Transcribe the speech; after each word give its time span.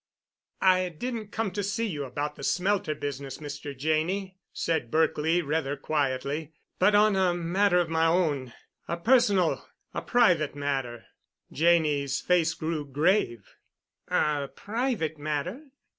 "I 0.63 0.89
didn't 0.89 1.27
come 1.27 1.51
to 1.51 1.61
see 1.61 1.85
you 1.85 2.05
about 2.05 2.35
the 2.35 2.43
smelter 2.43 2.95
business, 2.95 3.37
Mr. 3.37 3.77
Janney," 3.77 4.39
said 4.51 4.89
Berkely 4.89 5.43
rather 5.43 5.77
quietly, 5.77 6.53
"but 6.79 6.95
on 6.95 7.15
a 7.15 7.35
matter 7.35 7.77
of 7.79 7.87
my 7.87 8.07
own—a 8.07 8.97
personal—a 8.97 10.01
private 10.01 10.55
matter." 10.55 11.05
Janney's 11.51 12.19
face 12.19 12.55
grew 12.55 12.83
grave. 12.83 13.53
"A 14.07 14.47
private 14.47 15.19
matter?" 15.19 15.65